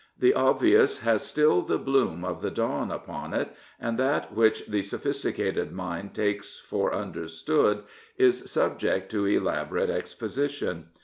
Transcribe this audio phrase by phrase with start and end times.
[0.17, 4.81] The obvious has still the bloom of the dawn upon it, and that which the
[4.81, 7.83] sophisticated mind takes for understood
[8.17, 10.87] is subject to elaborate exposition.